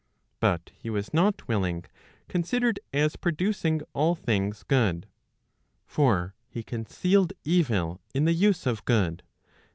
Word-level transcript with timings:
But 0.39 0.71
he 0.75 0.89
was 0.89 1.13
not 1.13 1.47
willing, 1.47 1.85
considered 2.27 2.79
as 2.91 3.15
producing 3.15 3.83
all 3.93 4.15
things 4.15 4.63
good. 4.63 5.05
For 5.85 6.33
he 6.49 6.63
concealed 6.63 7.33
evil 7.43 8.01
in 8.11 8.25
the 8.25 8.33
use 8.33 8.65
of 8.65 8.83
good. 8.85 9.21